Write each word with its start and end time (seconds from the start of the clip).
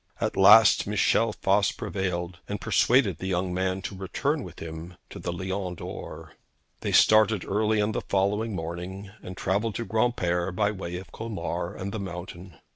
At 0.19 0.35
last 0.35 0.87
Michel 0.87 1.31
Voss 1.43 1.71
prevailed, 1.71 2.39
and 2.49 2.59
persuaded 2.59 3.19
the 3.19 3.27
young 3.27 3.53
man 3.53 3.83
to 3.83 3.95
return 3.95 4.41
with 4.43 4.57
him 4.59 4.95
to 5.11 5.19
the 5.19 5.31
Lion 5.31 5.75
d'Or. 5.75 6.33
They 6.79 6.91
started 6.91 7.45
early 7.45 7.79
on 7.79 7.91
the 7.91 8.01
following 8.01 8.55
morning, 8.55 9.11
and 9.21 9.37
travelled 9.37 9.75
to 9.75 9.85
Granpere 9.85 10.51
by 10.55 10.71
way 10.71 10.97
of 10.97 11.11
Colmar 11.11 11.75
and 11.75 11.91
the 11.91 11.99
mountain. 11.99 12.57